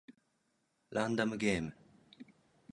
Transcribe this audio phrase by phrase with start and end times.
[0.89, 1.75] ランダムゲーム